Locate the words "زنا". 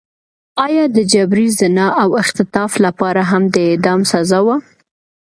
1.59-1.87